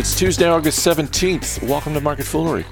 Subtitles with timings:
[0.00, 1.68] It's Tuesday, August 17th.
[1.68, 2.64] Welcome to Market Foolery.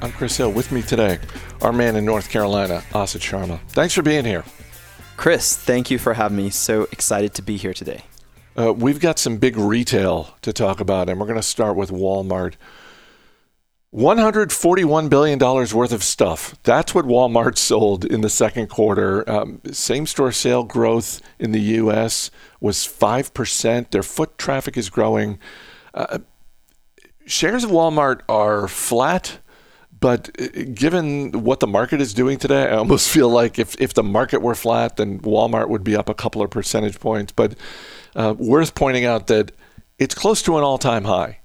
[0.00, 0.50] I'm Chris Hill.
[0.50, 1.18] With me today,
[1.60, 3.60] our man in North Carolina, Asit Sharma.
[3.68, 4.44] Thanks for being here.
[5.18, 6.48] Chris, thank you for having me.
[6.48, 8.04] So excited to be here today.
[8.56, 11.90] Uh, we've got some big retail to talk about, and we're going to start with
[11.90, 12.54] Walmart.
[13.94, 16.56] $141 billion worth of stuff.
[16.62, 19.30] That's what Walmart sold in the second quarter.
[19.30, 22.30] Um, same store sale growth in the U.S.
[22.58, 23.90] was 5%.
[23.90, 25.38] Their foot traffic is growing.
[25.92, 26.20] Uh,
[27.40, 29.38] shares of Walmart are flat,
[29.98, 33.94] but uh, given what the market is doing today, I almost feel like if, if
[33.94, 37.32] the market were flat, then Walmart would be up a couple of percentage points.
[37.32, 37.54] But
[38.14, 39.52] uh, worth pointing out that
[39.98, 41.38] it's close to an all time high.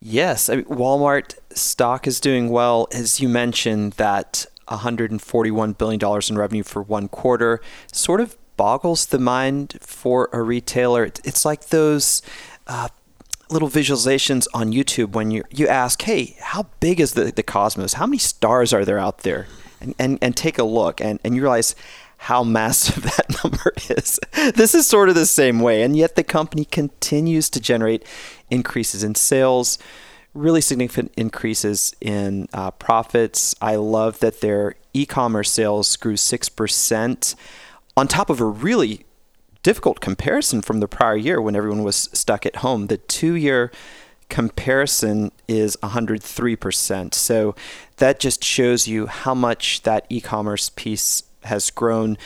[0.00, 2.88] Yes, I mean, Walmart stock is doing well.
[2.92, 7.60] As you mentioned, that $141 billion in revenue for one quarter
[7.92, 11.04] sort of boggles the mind for a retailer.
[11.04, 12.22] It's like those.
[12.66, 12.88] Uh,
[13.54, 17.94] little visualizations on YouTube when you you ask, hey, how big is the, the cosmos?
[17.94, 19.46] How many stars are there out there?
[19.80, 21.74] And, and, and take a look and, and you realize
[22.18, 24.18] how massive that number is.
[24.54, 25.82] This is sort of the same way.
[25.82, 28.04] And yet the company continues to generate
[28.50, 29.78] increases in sales,
[30.32, 33.54] really significant increases in uh, profits.
[33.60, 37.34] I love that their e commerce sales grew 6%
[37.96, 39.04] on top of a really
[39.64, 42.86] difficult comparison from the prior year when everyone was stuck at home.
[42.86, 43.72] The two year
[44.28, 47.14] comparison is 103%.
[47.14, 47.56] So
[47.96, 52.16] that just shows you how much that e commerce piece has grown.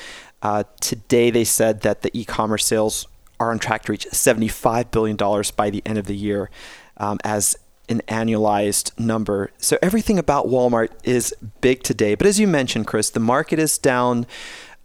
[0.42, 3.06] Uh, today, they said that the e commerce sales
[3.40, 5.16] are on track to reach $75 billion
[5.56, 6.50] by the end of the year
[6.96, 7.56] um, as
[7.88, 9.50] an annualized number.
[9.58, 12.14] So everything about Walmart is big today.
[12.14, 14.26] But as you mentioned, Chris, the market is down.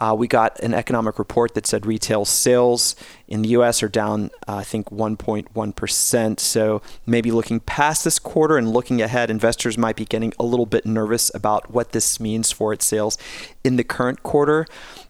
[0.03, 2.93] Uh, we got an economic report that said retail sales
[3.29, 3.81] in the U.S.
[3.81, 6.39] are down, uh, I think, 1.1%.
[6.41, 10.65] So maybe looking past this quarter and looking ahead, investors might be getting a little
[10.65, 13.17] bit nervous about what this means for its sales
[13.63, 14.65] in the current quarter.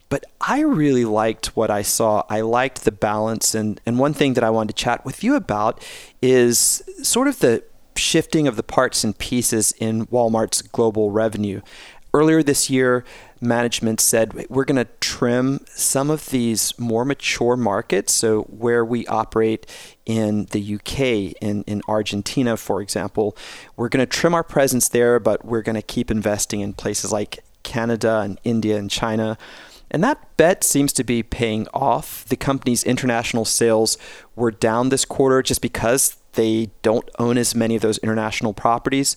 [0.10, 2.22] But I really liked what I saw.
[2.30, 3.56] I liked the balance.
[3.56, 5.84] And, and one thing that I wanted to chat with you about
[6.22, 7.64] is sort of the
[7.96, 11.62] shifting of the parts and pieces in Walmart's global revenue.
[12.14, 13.04] Earlier this year,
[13.44, 18.14] management said we're going to trim some of these more mature markets.
[18.14, 19.66] So, where we operate
[20.06, 21.00] in the UK,
[21.42, 23.38] in, in Argentina, for example,
[23.76, 27.12] we're going to trim our presence there, but we're going to keep investing in places
[27.12, 29.38] like Canada and India and China.
[29.92, 32.26] And that bet seems to be paying off.
[32.26, 33.98] The company's international sales
[34.36, 39.16] were down this quarter just because they don't own as many of those international properties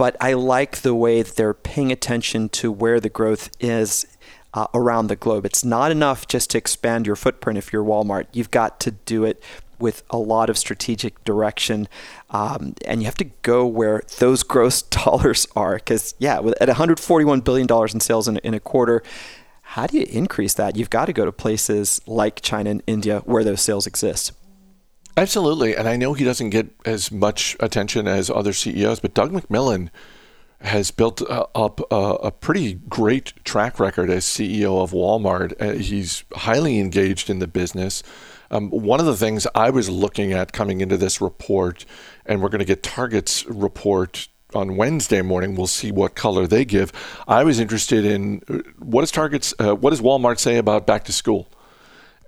[0.00, 4.06] but I like the way that they're paying attention to where the growth is
[4.54, 5.44] uh, around the globe.
[5.44, 8.24] It's not enough just to expand your footprint if you're Walmart.
[8.32, 9.42] You've got to do it
[9.78, 11.86] with a lot of strategic direction.
[12.30, 15.74] Um, and you have to go where those gross dollars are.
[15.74, 19.02] Because, yeah, at $141 billion in sales in, in a quarter,
[19.60, 20.76] how do you increase that?
[20.76, 24.32] You've got to go to places like China and India where those sales exist.
[25.20, 25.76] Absolutely.
[25.76, 29.90] And I know he doesn't get as much attention as other CEOs, but Doug McMillon
[30.62, 35.52] has built uh, up a, pretty great track record as CEO of Walmart.
[35.60, 38.02] Uh, he's highly engaged in the business.
[38.50, 41.84] Um, one of the things I was looking at coming into this report,
[42.24, 45.54] and we're going to get Target's report on Wednesday morning.
[45.54, 46.92] We'll see what color they give.
[47.28, 51.04] I was interested in uh, what does Target's, uh, what does Walmart say about back
[51.04, 51.46] to school?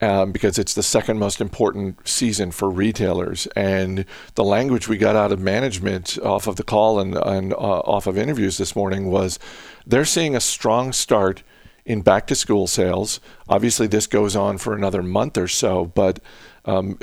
[0.03, 3.47] Um, because it's the second most important season for retailers.
[3.55, 4.05] And
[4.35, 8.09] the language we got out of management off of the call and, and uh, off
[8.09, 9.39] of interviews this morning was
[9.87, 11.45] they're seeing a strong start
[11.87, 13.21] in back to school sales.
[13.49, 16.19] Obviously, this goes on for another month or so, but
[16.65, 16.99] um,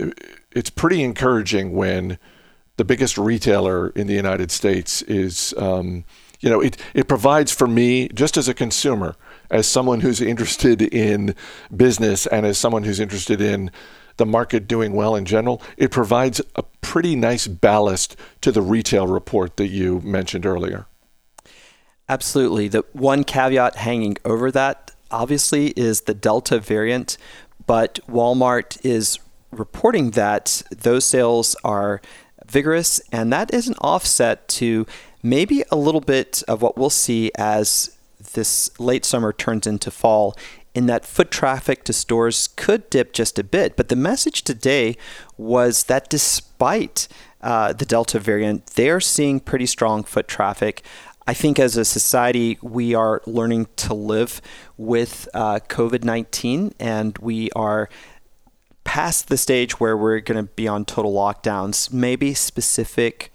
[0.52, 2.20] it's pretty encouraging when
[2.76, 6.04] the biggest retailer in the United States is, um,
[6.42, 9.16] you know, it, it provides for me, just as a consumer,
[9.50, 11.36] as someone who's interested in
[11.76, 13.72] business and as someone who's interested in
[14.18, 19.08] the market doing well in general, it provides a pretty nice ballast to the retail
[19.08, 20.86] report that you mentioned earlier.
[22.08, 22.68] Absolutely.
[22.68, 27.18] The one caveat hanging over that, obviously, is the Delta variant,
[27.66, 29.20] but Walmart is
[29.52, 32.02] reporting that those sales are
[32.46, 34.86] vigorous, and that is an offset to
[35.22, 37.96] maybe a little bit of what we'll see as
[38.34, 40.36] this late summer turns into fall
[40.74, 43.76] in that foot traffic to stores could dip just a bit.
[43.76, 44.98] But the message today
[45.38, 47.08] was that despite
[47.42, 50.84] uh, the Delta variant, they're seeing pretty strong foot traffic.
[51.26, 54.42] I think as a society, we are learning to live
[54.78, 57.90] with uh, COVID 19 and we are
[58.84, 63.32] past the stage where we're going to be on total lockdowns, maybe specific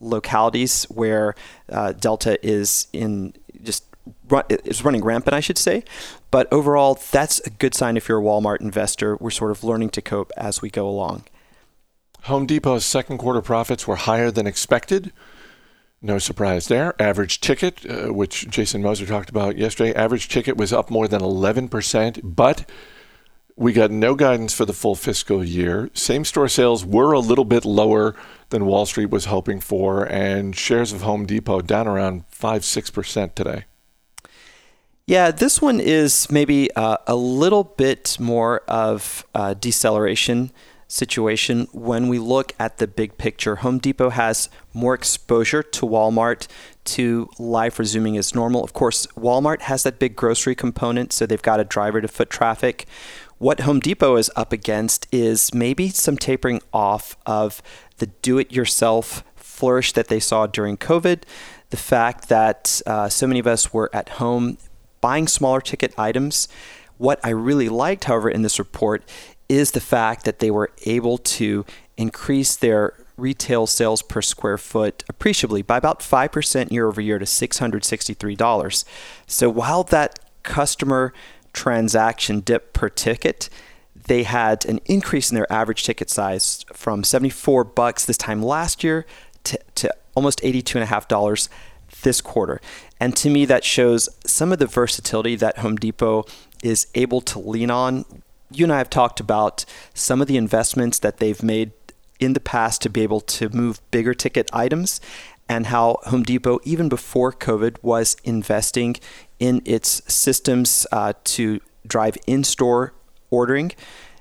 [0.00, 1.34] localities where
[1.70, 3.32] uh, Delta is in
[3.62, 3.84] just
[4.48, 5.84] is running rampant, I should say.
[6.30, 9.16] But overall, that's a good sign if you're a Walmart investor.
[9.16, 11.24] We're sort of learning to cope as we go along.
[12.22, 15.12] Home Depot's second quarter profits were higher than expected.
[16.02, 17.00] No surprise there.
[17.00, 21.20] Average ticket, uh, which Jason Moser talked about yesterday, average ticket was up more than
[21.20, 22.68] 11%, but
[23.56, 25.90] we got no guidance for the full fiscal year.
[25.94, 28.14] Same store sales were a little bit lower
[28.50, 33.34] than Wall Street was hoping for, and shares of Home Depot down around 5 6%
[33.34, 33.64] today.
[35.08, 40.50] Yeah, this one is maybe uh, a little bit more of a deceleration
[40.88, 43.56] situation when we look at the big picture.
[43.56, 46.48] Home Depot has more exposure to Walmart,
[46.86, 48.64] to life resuming as normal.
[48.64, 52.28] Of course, Walmart has that big grocery component, so they've got a driver to foot
[52.28, 52.86] traffic.
[53.38, 57.62] What Home Depot is up against is maybe some tapering off of
[57.98, 61.22] the do it yourself flourish that they saw during COVID.
[61.70, 64.58] The fact that uh, so many of us were at home
[65.00, 66.48] buying smaller ticket items.
[66.98, 69.02] What I really liked, however, in this report
[69.48, 71.64] is the fact that they were able to
[71.96, 77.24] increase their retail sales per square foot appreciably by about 5% year over year to
[77.24, 78.84] $663.
[79.26, 81.12] So while that customer
[81.52, 83.48] transaction dip per ticket,
[83.94, 88.84] they had an increase in their average ticket size from 74 bucks this time last
[88.84, 89.06] year
[89.44, 91.48] to, to almost $82.5
[92.02, 92.60] this quarter.
[93.00, 96.24] And to me, that shows some of the versatility that Home Depot
[96.62, 98.04] is able to lean on.
[98.50, 99.64] You and I have talked about
[99.94, 101.72] some of the investments that they've made
[102.20, 105.00] in the past to be able to move bigger ticket items
[105.48, 108.96] and how Home Depot, even before COVID, was investing
[109.38, 112.94] in its systems uh, to drive in store
[113.30, 113.72] ordering,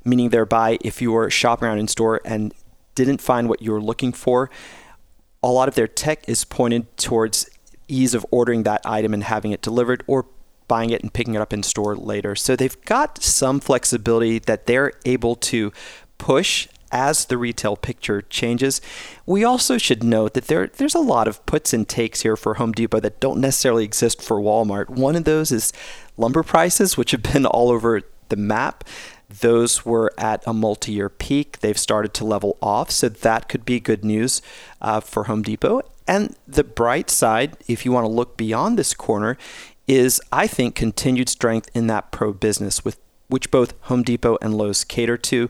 [0.04, 2.54] meaning thereby if you were shopping around in store and
[2.94, 4.50] didn't find what you were looking for,
[5.42, 7.50] a lot of their tech is pointed towards
[7.88, 10.26] ease of ordering that item and having it delivered or
[10.68, 12.36] buying it and picking it up in store later.
[12.36, 15.72] So they've got some flexibility that they're able to
[16.18, 18.80] push as the retail picture changes.
[19.26, 22.56] We also should note that there there's a lot of puts and takes here for
[22.56, 24.90] Home Depot that don't necessarily exist for Walmart.
[24.90, 25.74] One of those is
[26.18, 28.84] lumber prices, which have been all over the map.
[29.42, 31.60] Those were at a multi year peak.
[31.60, 34.42] They've started to level off, so that could be good news
[34.82, 35.82] uh, for Home Depot.
[36.08, 39.38] And the bright side, if you want to look beyond this corner,
[39.88, 44.56] is I think continued strength in that pro business with which both Home Depot and
[44.56, 45.50] Lowe's cater to.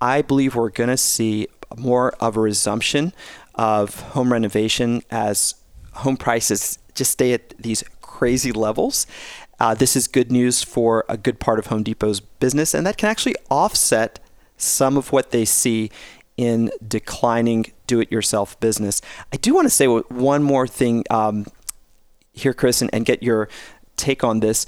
[0.00, 1.46] I believe we're going to see
[1.76, 3.12] more of a resumption
[3.54, 5.54] of home renovation as
[5.92, 9.06] home prices just stay at these crazy levels.
[9.60, 12.96] Uh, this is good news for a good part of Home Depot's business, and that
[12.96, 14.18] can actually offset
[14.56, 15.90] some of what they see
[16.36, 19.02] in declining do it yourself business.
[19.32, 21.46] I do want to say one more thing um,
[22.32, 23.48] here, Chris, and, and get your
[23.96, 24.66] take on this.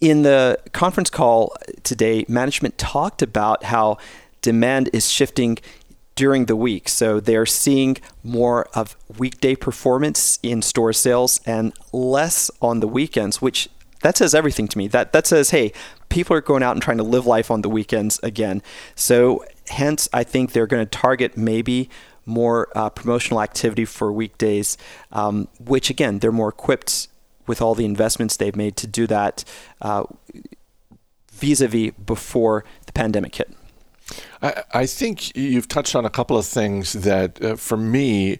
[0.00, 3.98] In the conference call today, management talked about how
[4.42, 5.58] demand is shifting
[6.14, 6.88] during the week.
[6.88, 13.42] So they're seeing more of weekday performance in store sales and less on the weekends,
[13.42, 13.68] which
[14.02, 14.86] that says everything to me.
[14.86, 15.72] That that says, hey,
[16.08, 18.62] people are going out and trying to live life on the weekends again.
[18.94, 21.88] So hence, I think they're going to target maybe
[22.26, 24.76] more uh, promotional activity for weekdays,
[25.12, 27.08] um, which again, they're more equipped
[27.46, 29.44] with all the investments they've made to do that
[29.82, 30.04] uh,
[31.32, 33.50] vis-a-vis before the pandemic hit.
[34.42, 38.38] I, I think you've touched on a couple of things that, uh, for me,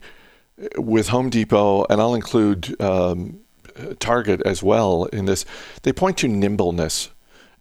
[0.77, 3.41] with Home Depot, and I'll include um,
[3.99, 5.45] Target as well in this,
[5.83, 7.09] they point to nimbleness.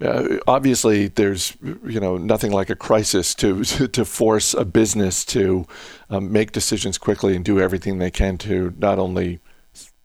[0.05, 5.67] Uh, obviously, there's you know nothing like a crisis to to force a business to
[6.11, 9.41] um, make decisions quickly and do everything they can to not only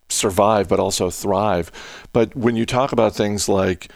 [0.08, 1.70] survive but also thrive.
[2.12, 3.90] But when you talk about things like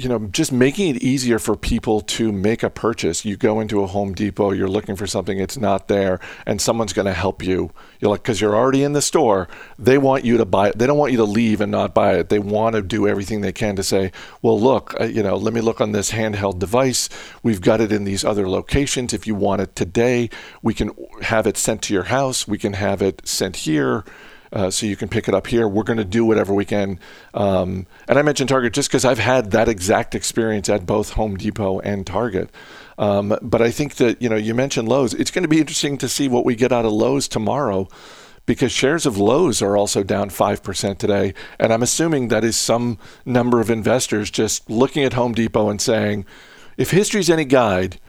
[0.00, 3.24] you know, just making it easier for people to make a purchase.
[3.24, 6.92] You go into a Home Depot, you're looking for something, it's not there, and someone's
[6.92, 7.70] going to help you.
[8.00, 10.78] You're like, because you're already in the store, they want you to buy it.
[10.78, 12.28] They don't want you to leave and not buy it.
[12.28, 15.52] They want to do everything they can to say, well, look, uh, you know, let
[15.52, 17.08] me look on this handheld device.
[17.42, 19.12] We've got it in these other locations.
[19.12, 20.30] If you want it today,
[20.62, 20.92] we can
[21.22, 22.48] have it sent to your house.
[22.48, 24.04] We can have it sent here
[24.52, 25.68] uh, so you can pick it up here.
[25.68, 26.98] We're going to do whatever we can.
[27.34, 31.36] Um, and I mentioned Target just because I've had that exact experience at both Home
[31.36, 32.50] Depot and Target.
[32.98, 35.14] Um, but I think that, you know, you mentioned Lowe's.
[35.14, 37.88] It's going to be interesting to see what we get out of Lowe's tomorrow
[38.46, 41.34] because shares of Lowe's are also down 5% today.
[41.58, 45.80] And I'm assuming that is some number of investors just looking at Home Depot and
[45.80, 46.26] saying,
[46.76, 48.00] if history's any guide,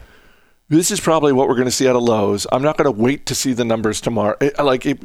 [0.68, 2.46] this is probably what we're going to see out of Lowe's.
[2.50, 4.36] I'm not going to wait to see the numbers tomorrow.
[4.40, 5.02] It, like it,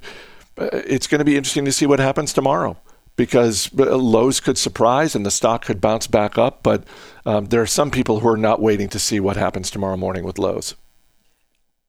[0.58, 2.78] it's going to be interesting to see what happens tomorrow
[3.18, 6.64] because Lowe's could surprise and the stock could bounce back up.
[6.64, 6.84] But
[7.26, 10.24] um, there are some people who are not waiting to see what happens tomorrow morning
[10.24, 10.76] with Lowe's.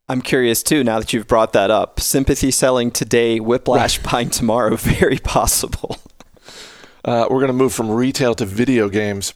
[0.09, 2.01] I'm curious too, now that you've brought that up.
[2.01, 5.99] Sympathy selling today, whiplash buying tomorrow, very possible.
[7.05, 9.35] Uh, we're going to move from retail to video games.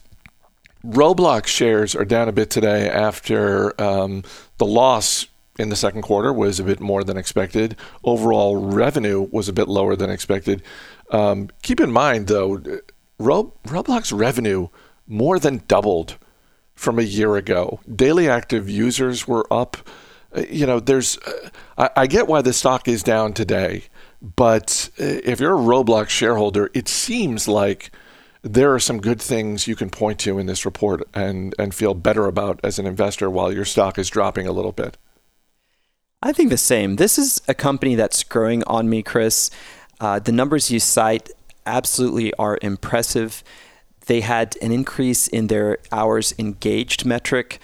[0.83, 4.23] Roblox shares are down a bit today after um,
[4.57, 5.27] the loss
[5.59, 7.75] in the second quarter was a bit more than expected.
[8.03, 10.63] Overall revenue was a bit lower than expected.
[11.11, 12.57] Um, keep in mind, though,
[13.19, 14.69] Roblox revenue
[15.07, 16.17] more than doubled
[16.75, 17.79] from a year ago.
[17.93, 19.77] Daily active users were up
[20.35, 23.83] uh, you know, there's, uh, I, I, get why the stock is down today,
[24.21, 27.91] but uh, if you're a Roblox shareholder, it seems like
[28.41, 31.93] there are some good things you can point to in this report and, and feel
[31.93, 34.97] better about as an investor while your stock is dropping a little bit.
[36.25, 36.95] I think the same.
[36.95, 39.51] This is a company that's growing on me, Chris.
[39.99, 41.29] Uh, the numbers you cite
[41.65, 43.43] absolutely are impressive.
[44.05, 47.59] They had an increase in their hours engaged metric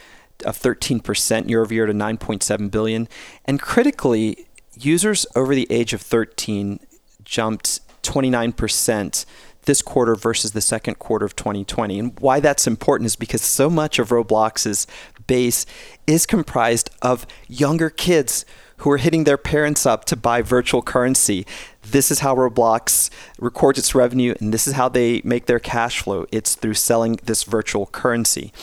[0.45, 3.07] of 13% year over year to 9.7 billion.
[3.45, 4.45] And critically,
[4.77, 6.81] users over the age of 13
[7.23, 9.25] jumped 29%
[9.63, 11.99] this quarter versus the second quarter of 2020.
[11.99, 14.87] And why that's important is because so much of Roblox's
[15.27, 15.65] base
[16.07, 18.45] is comprised of younger kids
[18.77, 21.45] who are hitting their parents up to buy virtual currency.
[21.83, 25.99] This is how Roblox records its revenue, and this is how they make their cash
[25.99, 26.25] flow.
[26.31, 28.53] It's through selling this virtual currency.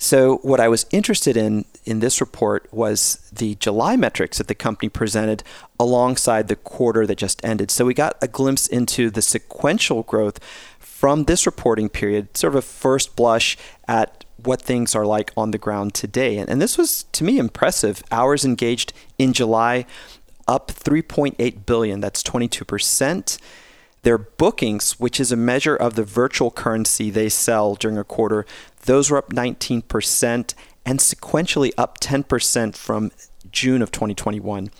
[0.00, 4.54] So, what I was interested in in this report was the July metrics that the
[4.54, 5.42] company presented
[5.80, 7.70] alongside the quarter that just ended.
[7.72, 10.38] So, we got a glimpse into the sequential growth
[10.78, 13.56] from this reporting period, sort of a first blush
[13.88, 16.38] at what things are like on the ground today.
[16.38, 18.02] And, and this was, to me, impressive.
[18.12, 19.84] Hours engaged in July
[20.46, 23.38] up 3.8 billion, that's 22%.
[24.02, 28.46] Their bookings, which is a measure of the virtual currency they sell during a quarter,
[28.84, 30.54] those were up 19%
[30.86, 33.10] and sequentially up 10% from
[33.50, 34.70] June of 2021.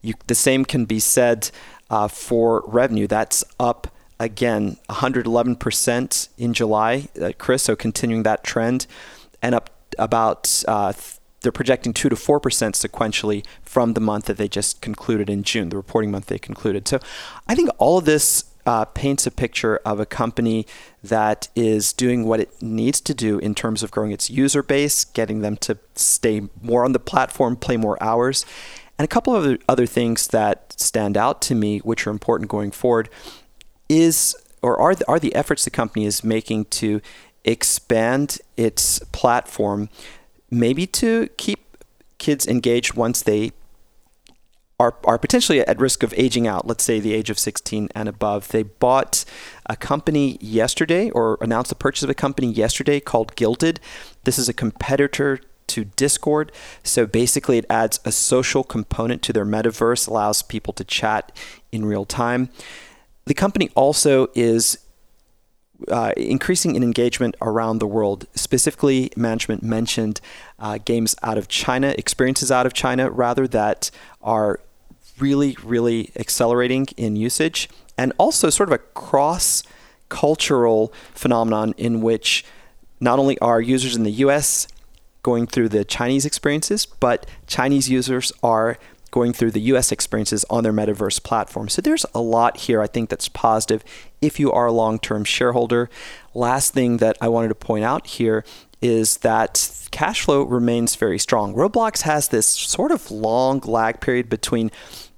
[0.00, 1.50] You, the same can be said
[1.90, 3.06] uh, for revenue.
[3.06, 3.88] That's up
[4.18, 8.86] again 111% in July, uh, Chris, so continuing that trend,
[9.40, 10.92] and up about uh,
[11.42, 15.68] they're projecting 2 to 4% sequentially from the month that they just concluded in June,
[15.68, 16.88] the reporting month they concluded.
[16.88, 16.98] So
[17.46, 20.66] I think all of this uh, paints a picture of a company
[21.02, 25.04] that is doing what it needs to do in terms of growing its user base,
[25.04, 28.46] getting them to stay more on the platform, play more hours.
[28.98, 32.70] And a couple of other things that stand out to me, which are important going
[32.70, 33.08] forward,
[33.88, 37.00] is or are the, are the efforts the company is making to
[37.44, 39.88] expand its platform,
[40.50, 41.76] maybe to keep
[42.18, 43.50] kids engaged once they
[44.82, 48.08] are, are potentially at risk of aging out, let's say the age of 16 and
[48.08, 48.48] above.
[48.48, 49.24] They bought
[49.66, 53.78] a company yesterday or announced the purchase of a company yesterday called Guilded.
[54.24, 56.50] This is a competitor to Discord.
[56.82, 61.30] So basically, it adds a social component to their metaverse, allows people to chat
[61.70, 62.50] in real time.
[63.26, 64.78] The company also is
[65.88, 68.26] uh, increasing in engagement around the world.
[68.34, 70.20] Specifically, management mentioned
[70.58, 74.58] uh, games out of China, experiences out of China, rather, that are
[75.22, 79.62] really, really accelerating in usage, and also sort of a cross
[80.08, 82.44] cultural phenomenon in which
[83.00, 84.68] not only are users in the US
[85.22, 88.76] going through the Chinese experiences, but Chinese users are
[89.10, 91.68] going through the US experiences on their metaverse platform.
[91.68, 93.84] So there's a lot here I think that's positive
[94.20, 95.88] if you are a long term shareholder.
[96.34, 98.44] Last thing that I wanted to point out here
[98.80, 101.54] is that cash flow remains very strong.
[101.54, 104.70] Roblox has this sort of long lag period between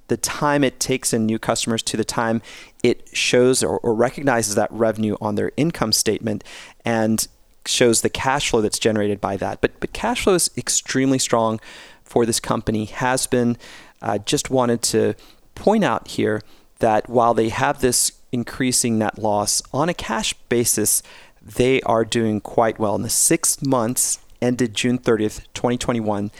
[0.09, 2.43] the time it takes in new customers to the time
[2.83, 6.45] it shows or, or recognizes that revenue on their income statement
[6.85, 7.27] and
[7.67, 9.61] shows the cash flow that's generated by that.
[9.61, 11.61] But but cash flow is extremely strong
[12.03, 12.87] for this company.
[12.87, 13.57] Has been.
[14.03, 15.15] Uh, just wanted to
[15.55, 16.43] point out here
[16.81, 21.03] that while they have this increasing net loss on a cash basis,
[21.41, 22.95] they are doing quite well.
[22.97, 26.31] In the six months ended June 30th, 2021,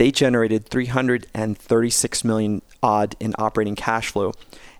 [0.00, 4.32] they generated 336 million odd in operating cash flow.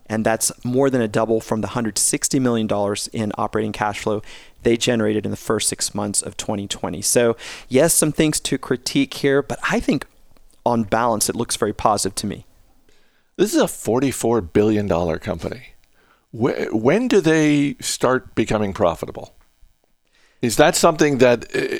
[0.07, 2.67] And that's more than a double from the $160 million
[3.13, 4.23] in operating cash flow
[4.63, 7.03] they generated in the first six months of 2020.
[7.03, 7.37] So,
[7.69, 10.07] yes, some things to critique here, but I think
[10.65, 12.47] on balance, it looks very positive to me.
[13.37, 15.75] This is a $44 billion company.
[16.33, 19.35] When do they start becoming profitable?
[20.41, 21.79] Is that something that eh,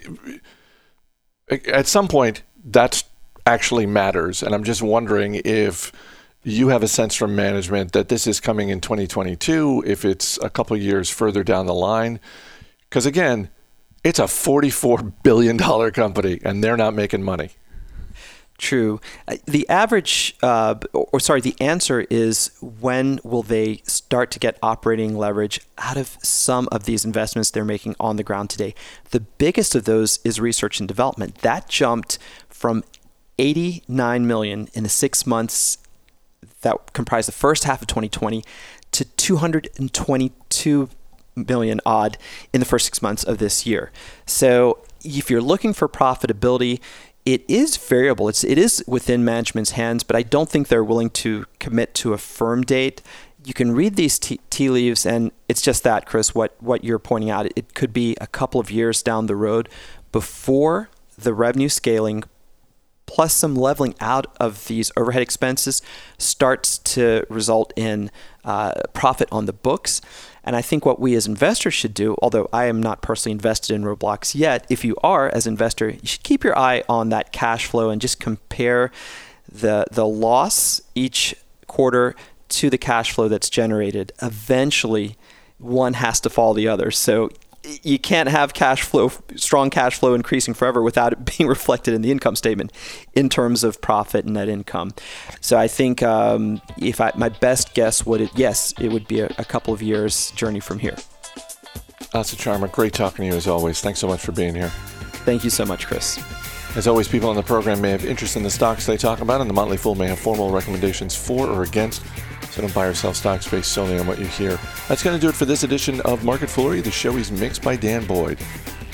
[1.49, 3.03] eh, at some point, that
[3.47, 4.43] actually matters.
[4.43, 5.93] And I'm just wondering if
[6.43, 10.49] you have a sense from management that this is coming in 2022, if it's a
[10.49, 12.21] couple years further down the line.
[12.89, 13.51] Because again,
[14.03, 17.51] it's a $44 billion company and they're not making money.
[18.61, 19.01] True.
[19.27, 24.59] Uh, the average, uh, or sorry, the answer is when will they start to get
[24.63, 28.75] operating leverage out of some of these investments they're making on the ground today?
[29.13, 31.37] The biggest of those is research and development.
[31.37, 32.19] That jumped
[32.51, 32.85] from
[33.41, 35.79] 89 million in the six months
[36.61, 38.45] that comprised the first half of 2020
[38.93, 40.89] to 222
[41.35, 42.19] million odd
[42.53, 43.91] in the first six months of this year.
[44.27, 46.81] So if you're looking for profitability,
[47.25, 48.29] it is variable.
[48.29, 52.13] It's it is within management's hands, but I don't think they're willing to commit to
[52.13, 53.01] a firm date.
[53.43, 56.35] You can read these tea, tea leaves, and it's just that, Chris.
[56.35, 59.69] What what you're pointing out, it could be a couple of years down the road
[60.13, 62.25] before the revenue scaling
[63.11, 65.83] plus some leveling out of these overhead expenses
[66.17, 68.09] starts to result in
[68.45, 70.01] uh, profit on the books.
[70.45, 73.75] And I think what we as investors should do, although I am not personally invested
[73.75, 77.33] in Roblox yet, if you are as investor, you should keep your eye on that
[77.33, 78.93] cash flow and just compare
[79.51, 81.35] the the loss each
[81.67, 82.15] quarter
[82.49, 84.13] to the cash flow that's generated.
[84.23, 85.17] Eventually,
[85.59, 86.93] one has to follow the other.
[86.93, 87.31] So
[87.83, 92.03] you can't have cash flow, strong cash flow increasing forever without it being reflected in
[92.03, 92.73] the income statement
[93.15, 94.93] in terms of profit and net income.
[95.41, 99.21] So I think um, if I, my best guess would it, yes, it would be
[99.21, 100.97] a, a couple of years journey from here.
[102.15, 102.71] Asit Sharma.
[102.71, 103.81] Great talking to you as always.
[103.81, 104.71] Thanks so much for being here.
[105.25, 106.19] Thank you so much, Chris.
[106.77, 109.41] As always, people on the program may have interest in the stocks they talk about,
[109.41, 112.03] and the Motley Fool may have formal recommendations for or against.
[112.61, 114.59] So don't buy or sell stocks based solely on what you hear.
[114.87, 116.83] That's going to do it for this edition of Market Foolery.
[116.83, 118.39] The show is mixed by Dan Boyd.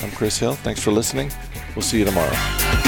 [0.03, 0.55] I'm Chris Hill.
[0.55, 1.33] Thanks for listening.
[1.75, 2.86] We'll see you tomorrow.